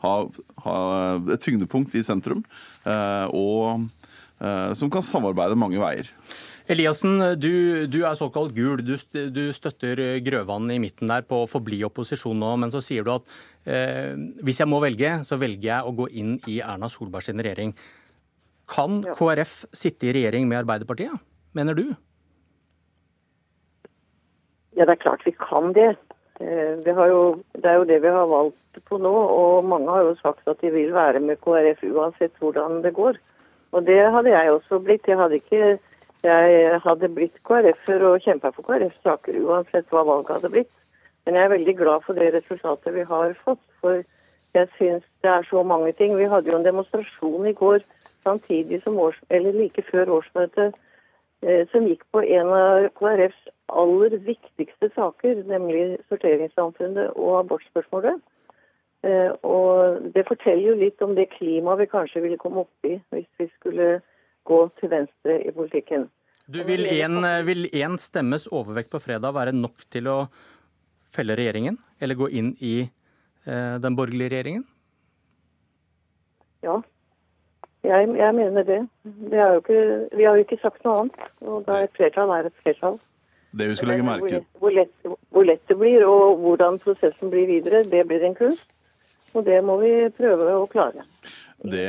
ha, 0.00 0.14
ha, 0.64 0.78
et 1.34 1.44
tyngdepunkt 1.44 1.98
i 2.00 2.04
sentrum, 2.06 2.40
eh, 2.88 3.26
og 3.28 3.84
eh, 4.40 4.72
som 4.72 4.88
kan 4.88 5.04
samarbeide 5.04 5.58
mange 5.58 5.82
veier. 5.82 6.08
Eliassen, 6.68 7.20
du, 7.40 7.86
du, 7.88 8.02
er 8.04 8.16
såkalt 8.16 8.56
gul. 8.56 8.80
Du, 8.84 8.96
du, 9.12 9.44
støtter 9.56 10.20
Grøvan 10.24 10.68
i 10.72 10.80
midten 10.80 11.08
der 11.08 11.28
på 11.28 11.44
å 11.44 11.48
forbli 11.48 11.80
opposisjon 11.84 12.40
nå, 12.40 12.56
men 12.60 12.72
så 12.72 12.80
sier 12.84 13.04
du 13.04 13.14
at 13.14 13.28
eh, 13.68 14.16
hvis 14.44 14.60
jeg 14.64 14.68
må 14.68 14.80
velge, 14.84 15.18
så 15.28 15.40
velger 15.40 15.74
jeg 15.74 15.84
å 15.84 15.96
gå 15.96 16.08
inn 16.20 16.36
i 16.48 16.60
Erna 16.64 16.88
Solbergs 16.92 17.32
regjering. 17.32 17.76
Kan 18.68 19.00
KrF 19.16 19.62
sitte 19.72 20.08
i 20.08 20.12
regjering 20.16 20.48
med 20.48 20.62
Arbeiderpartiet, 20.62 21.16
mener 21.56 21.74
du? 21.74 21.86
Ja, 24.76 24.84
det 24.84 24.94
er 24.94 25.02
klart 25.02 25.24
vi 25.26 25.32
kan 25.32 25.72
det. 25.74 25.94
Eh, 26.40 26.84
jo, 26.86 27.22
det 27.56 27.66
er 27.66 27.80
jo 27.80 27.88
det 27.88 28.02
vi 28.04 28.12
har 28.14 28.28
valgt 28.30 28.82
på 28.86 28.98
nå, 29.00 29.10
og 29.10 29.64
mange 29.66 29.90
har 29.90 30.04
jo 30.06 30.14
sagt 30.20 30.46
at 30.46 30.60
de 30.60 30.70
vil 30.70 30.92
være 30.94 31.20
med 31.24 31.40
KrF 31.42 31.82
uansett 31.88 32.36
hvordan 32.38 32.82
det 32.84 32.94
går. 32.94 33.18
Og 33.72 33.86
det 33.86 33.98
hadde 34.12 34.30
jeg 34.30 34.52
også 34.52 34.78
blitt. 34.84 35.08
Jeg 35.08 35.18
hadde 35.18 35.40
ikke 35.40 35.78
jeg 36.22 36.80
hadde 36.82 37.08
blitt 37.14 37.36
KrF-er 37.46 38.02
og 38.08 38.22
kjempa 38.24 38.50
for 38.50 38.66
KrF-saker 38.66 39.36
uansett 39.38 39.86
hva 39.92 40.02
valget 40.02 40.34
hadde 40.38 40.50
blitt. 40.50 40.72
Men 41.24 41.36
jeg 41.36 41.44
er 41.44 41.52
veldig 41.52 41.74
glad 41.78 42.06
for 42.06 42.18
det 42.18 42.32
resultatet 42.34 42.94
vi 42.94 43.04
har 43.06 43.34
fått. 43.44 43.62
For 43.80 44.00
jeg 44.56 44.70
syns 44.78 45.04
det 45.22 45.30
er 45.30 45.46
så 45.46 45.62
mange 45.62 45.92
ting. 45.92 46.16
Vi 46.18 46.26
hadde 46.26 46.50
jo 46.50 46.56
en 46.58 46.66
demonstrasjon 46.66 47.46
i 47.46 47.54
går 47.54 47.84
samtidig 48.28 48.82
som 48.84 49.00
års, 49.00 49.18
eller 49.32 49.56
like 49.56 49.82
før 49.88 50.18
årsmøtet 50.20 50.76
eh, 51.42 51.64
som 51.72 51.88
gikk 51.88 52.04
på 52.12 52.22
en 52.22 52.52
av 52.52 52.88
KrFs 53.00 53.48
aller 53.68 54.18
viktigste 54.24 54.90
saker, 54.94 55.44
nemlig 55.48 55.98
sorteringssamfunnet 56.08 57.16
og 57.16 57.40
abortspørsmålet. 57.42 58.20
Eh, 59.06 59.32
og 59.46 60.12
det 60.14 60.26
forteller 60.28 60.72
jo 60.72 60.78
litt 60.80 61.02
om 61.04 61.14
det 61.18 61.28
klimaet 61.36 61.84
vi 61.84 61.90
kanskje 61.90 62.24
ville 62.24 62.40
komme 62.40 62.64
opp 62.64 62.88
i 62.88 62.96
hvis 63.14 63.28
vi 63.38 63.48
skulle 63.56 63.98
gå 64.48 64.62
til 64.80 64.90
venstre 64.90 65.40
i 65.44 65.52
politikken. 65.54 66.08
Du, 66.48 66.62
vil, 66.64 66.86
en, 66.96 67.20
vil 67.44 67.68
en 67.76 67.98
stemmes 68.00 68.46
overvekt 68.48 68.90
på 68.94 69.02
fredag 69.04 69.34
være 69.36 69.52
nok 69.52 69.84
til 69.92 70.08
å 70.08 70.18
felle 71.12 71.36
regjeringen, 71.36 71.76
eller 72.00 72.16
gå 72.16 72.30
inn 72.40 72.54
i 72.64 72.76
eh, 72.82 73.76
den 73.82 73.96
borgerlige 73.98 74.32
regjeringen? 74.32 74.64
Ja, 76.64 76.80
jeg, 77.88 78.08
jeg 78.18 78.34
mener 78.36 78.66
det. 78.68 78.80
ikke, 79.32 79.82
vi 80.16 80.24
har 80.24 80.36
jo 80.36 80.46
ikke 80.46 80.60
sagt 80.62 80.84
noe 80.84 81.02
annet. 81.02 81.28
Og 81.42 81.64
da 81.66 81.82
et 81.84 81.94
flertall 81.96 82.32
er 82.36 82.48
et 82.48 82.64
flertall. 82.64 82.98
Det 83.58 83.68
vi 83.70 83.76
skulle 83.78 83.94
legge 83.96 84.04
merke 84.04 84.42
hvor 84.60 84.72
lett, 84.76 84.92
hvor 85.32 85.46
lett 85.48 85.62
det 85.70 85.76
blir, 85.80 86.04
og 86.04 86.42
hvordan 86.42 86.76
prosessen 86.82 87.32
blir 87.32 87.48
videre, 87.48 87.86
det 87.88 88.04
blir 88.08 88.26
en 88.28 88.36
kunst. 88.36 88.68
Og 89.36 89.44
det 89.44 89.58
må 89.64 89.76
vi 89.80 89.92
prøve 90.16 90.52
å 90.56 90.66
klare. 90.70 91.04
Det, 91.58 91.86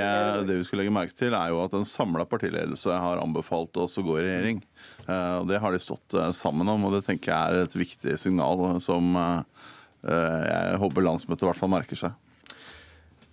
det, 0.47 0.55
vi 0.57 0.65
skal 0.65 0.81
legge 0.81 0.93
merke 0.93 1.13
til, 1.13 1.35
er 1.37 1.51
jo 1.51 1.59
at 1.61 1.75
en 1.77 1.85
samla 1.85 2.25
partiledelse 2.25 2.89
har 2.89 3.21
anbefalt 3.21 3.77
oss 3.77 3.99
å 4.01 4.05
gå 4.05 4.17
i 4.17 4.23
regjering. 4.25 4.63
Eh, 5.05 5.35
og 5.37 5.45
Det 5.51 5.59
har 5.61 5.75
de 5.75 5.81
stått 5.83 6.15
eh, 6.17 6.31
sammen 6.35 6.71
om, 6.71 6.87
og 6.87 6.95
det 6.95 7.03
tenker 7.05 7.31
jeg 7.31 7.59
er 7.59 7.67
et 7.67 7.77
viktig 7.77 8.15
signal 8.17 8.79
som 8.81 9.13
eh, 9.19 9.67
jeg 10.09 10.81
håper 10.81 11.05
landsmøtet 11.05 11.45
i 11.45 11.49
hvert 11.51 11.61
fall 11.61 11.73
merker 11.75 12.01
seg. 12.01 12.17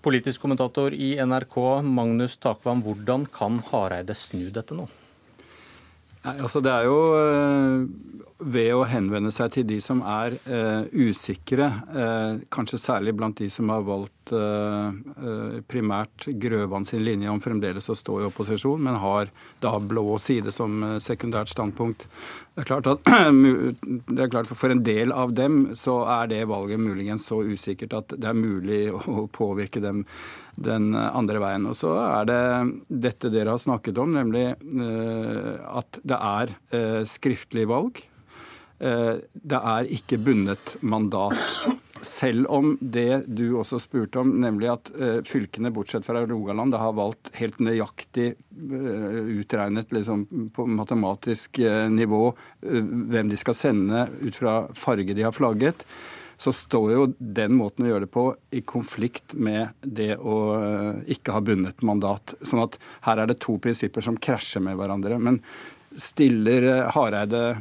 Politisk 0.07 0.41
kommentator 0.41 0.95
i 0.95 1.17
NRK, 1.19 1.57
Magnus 1.83 2.37
Takvam, 2.39 2.79
hvordan 2.87 3.25
kan 3.27 3.57
Hareide 3.73 4.15
snu 4.15 4.53
dette 4.55 4.77
nå? 4.79 4.85
Nei, 6.27 6.37
altså 6.43 6.63
Det 6.65 6.73
er 6.73 6.89
jo 6.89 7.01
ved 8.37 8.69
å 8.77 8.85
henvende 8.85 9.31
seg 9.33 9.53
til 9.55 9.65
de 9.69 9.79
som 9.81 10.03
er 10.05 10.35
eh, 10.45 10.85
usikre, 10.93 11.71
eh, 11.89 12.43
kanskje 12.53 12.81
særlig 12.81 13.15
blant 13.17 13.39
de 13.41 13.49
som 13.53 13.71
har 13.73 13.85
valgt 13.87 14.33
eh, 14.37 15.61
primært 15.65 16.29
Grøvan 16.43 16.85
sin 16.85 17.05
linje 17.07 17.33
om 17.33 17.41
fremdeles 17.41 17.89
å 17.89 17.97
stå 17.97 18.21
i 18.21 18.27
opposisjon, 18.29 18.83
men 18.85 19.01
har 19.01 19.33
da 19.65 19.73
blå 19.81 20.19
side 20.21 20.53
som 20.53 20.85
sekundært 21.01 21.55
standpunkt. 21.55 22.05
Det 22.53 22.65
er 22.65 22.71
klart 22.75 22.91
at 22.93 23.09
det 24.13 24.27
er 24.27 24.33
klart 24.33 24.53
For 24.53 24.73
en 24.73 24.85
del 24.85 25.13
av 25.17 25.33
dem 25.37 25.71
så 25.77 26.03
er 26.21 26.29
det 26.33 26.45
valget 26.49 26.81
muligens 26.81 27.29
så 27.31 27.41
usikkert 27.45 27.97
at 27.97 28.19
det 28.21 28.29
er 28.29 28.37
mulig 28.37 28.87
å 28.93 29.27
påvirke 29.33 29.81
dem 29.81 30.05
den 30.57 30.91
andre 30.97 31.41
veien. 31.43 31.69
Og 31.71 31.77
så 31.79 31.93
er 32.01 32.29
det 32.29 32.43
dette 33.07 33.31
dere 33.33 33.55
har 33.55 33.63
snakket 33.63 33.99
om, 34.03 34.17
nemlig 34.17 34.49
at 34.57 36.01
det 36.03 36.21
er 36.21 37.07
skriftlig 37.09 37.67
valg. 37.71 38.03
Eh, 38.79 39.17
det 39.33 39.59
er 39.59 39.89
ikke 39.97 40.19
bundet 40.21 40.77
mandat. 40.85 41.37
Selv 42.05 42.51
om 42.53 42.75
det 42.81 43.25
du 43.25 43.57
også 43.57 43.79
spurte 43.81 44.21
om, 44.21 44.35
nemlig 44.43 44.69
at 44.69 44.91
eh, 45.01 45.21
fylkene, 45.25 45.73
bortsett 45.73 46.05
fra 46.07 46.27
Rogaland, 46.29 46.77
har 46.77 46.93
valgt 46.97 47.33
helt 47.41 47.57
nøyaktig 47.65 48.29
eh, 48.35 49.23
utregnet 49.41 49.95
liksom, 49.97 50.27
på 50.55 50.69
matematisk 50.69 51.63
nivå 51.91 52.21
hvem 52.61 53.33
de 53.33 53.41
skal 53.41 53.57
sende 53.57 54.05
ut 54.21 54.37
fra 54.37 54.59
farge 54.77 55.17
de 55.17 55.25
har 55.25 55.35
flagget, 55.35 55.87
så 56.37 56.53
står 56.53 56.91
jo 56.93 57.07
den 57.19 57.55
måten 57.57 57.87
å 57.87 57.93
gjøre 57.93 58.07
det 58.07 58.13
på 58.13 58.27
i 58.53 58.61
konflikt 58.61 59.33
med 59.33 59.73
det 59.81 60.15
å 60.19 60.37
ikke 61.09 61.33
ha 61.37 61.41
bundet 61.45 61.85
mandat. 61.87 62.37
Sånn 62.45 62.65
at 62.67 62.77
her 63.09 63.23
er 63.23 63.31
det 63.31 63.41
to 63.45 63.57
prinsipper 63.63 64.05
som 64.05 64.19
krasjer 64.21 64.65
med 64.65 64.77
hverandre. 64.77 65.17
Men 65.23 65.41
stiller 65.97 66.63
eh, 66.63 66.91
Hareide 66.93 67.49
eh, 67.51 67.57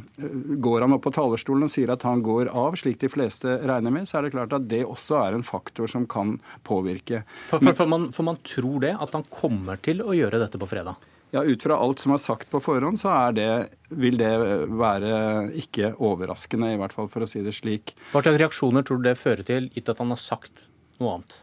Går 0.60 0.80
han 0.80 0.92
opp 0.96 1.04
på 1.06 1.12
talerstolen 1.14 1.66
og 1.66 1.72
sier 1.72 1.92
at 1.94 2.04
han 2.06 2.22
går 2.24 2.50
av, 2.52 2.76
slik 2.78 3.00
de 3.00 3.10
fleste 3.12 3.58
regner 3.66 3.94
med, 3.94 4.08
så 4.08 4.18
er 4.18 4.26
det 4.26 4.34
klart 4.36 4.56
at 4.56 4.68
det 4.70 4.84
også 4.84 5.20
er 5.22 5.36
en 5.36 5.46
faktor 5.46 5.90
som 5.90 6.06
kan 6.10 6.36
påvirke. 6.66 7.24
For, 7.48 7.62
for, 7.62 7.72
for, 7.80 7.90
man, 7.90 8.08
for 8.16 8.28
man 8.28 8.40
tror 8.46 8.80
det, 8.84 8.94
at 9.00 9.16
han 9.16 9.26
kommer 9.32 9.80
til 9.82 10.04
å 10.04 10.16
gjøre 10.16 10.42
dette 10.42 10.60
på 10.60 10.68
fredag? 10.70 10.98
Ja, 11.36 11.42
Ut 11.44 11.62
fra 11.66 11.76
alt 11.76 12.00
som 12.00 12.14
er 12.14 12.20
sagt 12.22 12.48
på 12.48 12.62
forhånd, 12.64 12.96
så 13.02 13.12
det, 13.36 13.48
vil 13.92 14.16
det 14.16 14.32
være 14.72 15.16
ikke 15.60 15.92
overraskende, 16.00 16.72
i 16.72 16.78
hvert 16.80 16.94
fall 16.96 17.10
for 17.12 17.26
å 17.26 17.28
si 17.28 17.42
det 17.44 17.52
slik. 17.52 17.92
Hva 18.14 18.22
slags 18.24 18.40
reaksjoner 18.40 18.86
tror 18.86 19.02
du 19.02 19.10
det 19.10 19.18
fører 19.20 19.44
til, 19.44 19.68
gitt 19.74 19.90
at 19.92 20.00
han 20.00 20.14
har 20.14 20.22
sagt 20.22 20.70
noe 21.02 21.18
annet? 21.18 21.42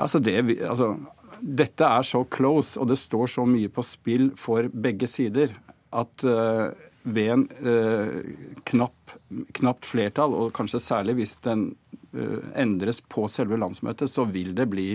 Altså, 0.00 0.22
det, 0.24 0.38
altså 0.64 0.94
dette 1.42 1.90
er 1.98 2.06
så 2.06 2.22
close, 2.32 2.78
og 2.80 2.88
det 2.88 2.96
står 3.00 3.28
så 3.34 3.44
mye 3.48 3.68
på 3.72 3.84
spill 3.84 4.30
for 4.40 4.70
begge 4.72 5.10
sider, 5.10 5.52
at 5.92 6.24
uh, 6.24 6.70
ved 7.02 7.30
en 7.34 7.46
uh, 7.66 8.20
knapp, 8.70 9.16
knapt 9.58 9.88
flertall, 9.90 10.32
og 10.38 10.54
kanskje 10.56 10.80
særlig 10.80 11.18
hvis 11.20 11.36
den 11.44 11.72
endres 12.58 13.00
på 13.00 13.24
selve 13.32 13.56
landsmøtet, 13.60 14.10
så 14.10 14.26
vil 14.28 14.52
det 14.56 14.66
bli 14.68 14.88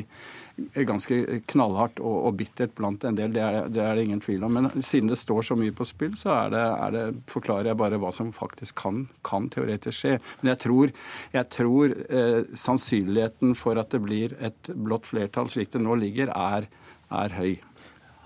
ganske 0.58 1.40
knallhardt 1.52 2.00
og, 2.02 2.16
og, 2.28 2.36
bittert 2.40 2.74
blant 2.78 3.04
en 3.06 3.18
del. 3.18 3.34
Det 3.34 3.44
er, 3.44 3.58
det 3.70 3.82
er, 3.84 3.98
det 3.98 4.06
ingen 4.08 4.22
tvil 4.24 4.46
om. 4.48 4.58
Men 4.58 4.70
siden 4.82 5.10
det 5.12 5.20
står 5.22 5.46
så 5.50 5.58
mye 5.60 5.76
på 5.76 5.86
spill, 5.86 6.16
så 6.18 6.34
er 6.34 6.54
det, 6.54 6.64
er 6.88 6.96
det, 6.96 7.04
forklarer 7.30 7.72
jeg 7.72 7.80
bare 7.82 8.02
hva 8.02 8.12
som 8.16 8.34
faktisk 8.36 8.80
kan, 8.82 9.06
kan 9.28 9.50
teoretisk 9.54 10.00
skje. 10.00 10.16
Men 10.42 10.54
jeg 10.56 10.62
tror, 10.66 10.96
jeg 11.36 11.50
tror 11.54 11.96
eh, 12.08 12.42
sannsynligheten 12.58 13.54
for 13.58 13.82
at 13.82 13.94
det 13.94 14.02
blir 14.06 14.38
et 14.42 14.74
blått 14.74 15.10
flertall 15.10 15.50
slik 15.52 15.74
det 15.74 15.84
nå 15.84 15.98
ligger, 16.02 16.34
er, 16.34 16.70
er 17.14 17.38
høy. 17.38 17.58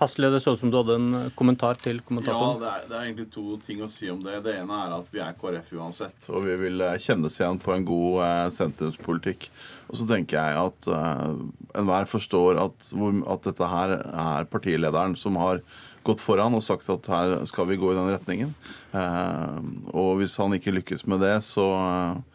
Hasle, 0.02 0.30
det 0.32 0.40
så 0.42 0.54
ut 0.56 0.60
som 0.60 0.70
du 0.72 0.76
hadde 0.80 0.96
en 0.98 1.10
kommentar 1.38 1.78
til 1.80 2.00
kommentatoren. 2.02 2.58
Ja, 2.58 2.62
det 2.62 2.70
er, 2.72 2.88
det 2.88 2.96
er, 2.96 3.04
egentlig 3.06 3.28
to 3.34 3.58
ting 3.62 3.82
å 3.84 3.90
si 3.90 4.10
om 4.10 4.22
det. 4.24 4.40
Det 4.44 4.56
ene 4.58 4.80
er 4.84 4.96
at 4.96 5.12
vi 5.14 5.22
er 5.22 5.36
KrF 5.38 5.70
uansett. 5.78 6.26
Og 6.32 6.42
vi 6.46 6.56
vil 6.64 6.82
eh, 6.82 6.98
kjennes 7.02 7.38
igjen 7.38 7.60
på 7.62 7.74
en 7.76 7.86
god 7.86 8.18
eh, 8.26 8.48
sentrumspolitikk. 8.56 9.46
Og 9.92 10.00
så 10.00 10.08
tenker 10.08 10.38
jeg 10.38 10.56
at 10.56 10.86
uh, 10.88 11.34
enhver 11.76 12.06
forstår 12.08 12.56
at, 12.62 12.92
at, 12.96 13.42
dette 13.44 13.66
her 13.68 13.90
er 14.00 14.46
partilederen 14.48 15.18
som 15.20 15.36
har 15.36 15.60
gått 16.06 16.22
foran 16.24 16.56
og 16.56 16.64
sagt 16.64 16.88
at 16.90 17.10
her 17.12 17.34
skal 17.50 17.68
vi 17.68 17.76
gå 17.76 17.92
i 17.92 17.98
den 17.98 18.08
retningen. 18.08 18.54
Uh, 18.94 19.60
og 19.92 20.22
hvis 20.22 20.38
han 20.40 20.56
ikke 20.56 20.72
lykkes 20.78 21.04
med 21.12 21.20
det, 21.26 21.34
så 21.44 21.66
uh, 21.76 22.31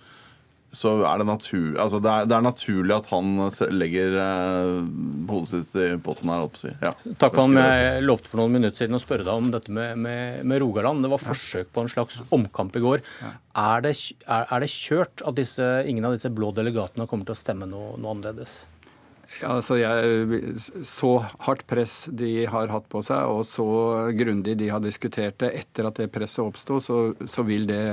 så 0.75 0.91
er 1.07 1.21
det, 1.21 1.25
natur, 1.29 1.77
altså 1.79 1.99
det, 2.03 2.11
er, 2.11 2.27
det 2.27 2.35
er 2.35 2.43
naturlig 2.43 2.95
at 2.97 3.07
han 3.09 3.29
legger 3.71 4.17
eh, 4.19 4.71
hodet 5.29 5.47
sitt 5.63 5.75
i 5.79 5.87
potten 6.03 6.31
her. 6.31 6.43
Si. 6.59 6.71
Ja, 6.83 6.91
Takk 7.21 7.37
for 7.37 7.59
at 7.61 7.79
Jeg 7.79 8.03
lovte 8.03 8.31
for 8.31 8.41
noen 8.41 8.57
minutter 8.57 8.83
siden 8.83 8.97
å 8.97 9.01
spørre 9.01 9.25
deg 9.25 9.31
om 9.31 9.49
dette 9.53 9.73
med, 9.73 9.95
med, 10.03 10.43
med 10.47 10.61
Rogaland. 10.63 11.05
Det 11.05 11.11
var 11.13 11.23
forsøk 11.23 11.71
på 11.73 11.85
en 11.85 11.91
slags 11.91 12.19
omkamp 12.35 12.75
i 12.75 12.83
går. 12.83 13.05
Er 13.57 13.85
det, 13.85 13.95
er, 14.27 14.47
er 14.51 14.65
det 14.65 14.71
kjørt 14.73 15.23
at 15.23 15.39
disse, 15.39 15.69
ingen 15.87 16.05
av 16.07 16.17
disse 16.17 16.31
blå 16.33 16.51
delegatene 16.55 17.07
kommer 17.09 17.29
til 17.29 17.37
å 17.37 17.41
stemme 17.45 17.69
noe, 17.69 17.95
noe 17.95 18.17
annerledes? 18.17 18.65
Altså 19.45 19.75
jeg, 19.77 20.55
Så 20.87 21.11
hardt 21.43 21.65
press 21.67 22.07
de 22.15 22.45
har 22.49 22.71
hatt 22.71 22.87
på 22.89 23.01
seg, 23.05 23.27
og 23.27 23.43
så 23.47 23.67
grundig 24.17 24.55
de 24.59 24.69
har 24.71 24.81
diskutert 24.83 25.37
det 25.43 25.51
etter 25.61 25.89
at 25.89 25.99
det 25.99 26.09
presset 26.13 26.45
oppsto, 26.45 26.79
så, 26.83 26.99
så, 27.27 27.45
vil 27.47 27.67
det 27.69 27.83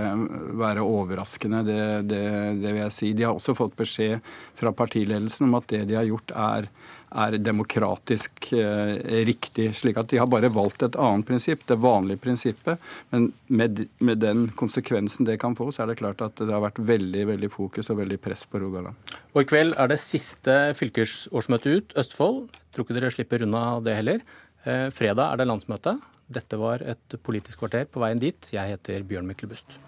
være 0.55 0.85
overraskende. 0.85 1.65
Det, 1.67 1.81
det, 2.11 2.25
det, 2.63 2.71
vil 2.71 2.83
jeg 2.85 2.97
si. 2.97 3.13
De 3.17 3.27
har 3.27 3.37
også 3.37 3.57
fått 3.59 3.77
beskjed 3.79 4.35
fra 4.59 4.73
partiledelsen 4.77 5.49
om 5.49 5.59
at 5.59 5.69
det 5.73 5.85
de 5.91 5.99
har 5.99 6.09
gjort, 6.09 6.35
er 6.35 6.71
er 7.11 7.37
demokratisk 7.39 8.53
eh, 8.57 9.25
riktig. 9.29 9.71
slik 9.77 9.99
at 10.01 10.09
De 10.11 10.21
har 10.21 10.31
bare 10.31 10.51
valgt 10.53 10.83
et 10.87 10.97
annet 10.97 11.27
prinsipp, 11.29 11.67
det 11.69 11.79
vanlige 11.83 12.23
prinsippet. 12.25 12.81
Men 13.11 13.31
med, 13.47 13.85
med, 13.99 14.19
den 14.25 14.49
konsekvensen 14.57 15.29
det 15.29 15.39
kan 15.43 15.57
få, 15.59 15.71
så 15.73 15.85
er 15.85 15.93
det 15.93 16.01
klart 16.01 16.25
at 16.25 16.41
det 16.41 16.51
har 16.53 16.65
vært 16.65 16.83
veldig 16.83 17.27
veldig 17.35 17.51
fokus 17.53 17.91
og 17.93 18.01
veldig 18.03 18.21
press 18.23 18.47
på 18.51 18.63
Rogaland. 18.63 19.15
Og 19.35 19.43
I 19.45 19.49
kveld 19.51 19.77
er 19.79 19.91
det 19.91 20.01
siste 20.03 20.59
fylkesårsmøte 20.79 21.79
ut, 21.79 21.97
Østfold. 22.01 22.45
Tror 22.75 22.87
ikke 22.87 22.99
dere 22.99 23.15
slipper 23.15 23.47
unna 23.47 23.65
det 23.85 23.99
heller. 24.01 24.27
Eh, 24.65 24.89
fredag 24.95 25.33
er 25.33 25.43
det 25.43 25.51
landsmøte. 25.51 25.99
Dette 26.35 26.59
var 26.59 26.83
et 26.83 27.19
politisk 27.23 27.61
kvarter 27.63 27.87
på 27.91 28.03
veien 28.03 28.23
dit. 28.23 28.55
Jeg 28.55 28.77
heter 28.77 29.05
Bjørn 29.07 29.29
Myklebust. 29.29 29.79